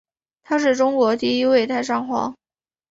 [0.41, 2.35] 他是中国第一位太上皇。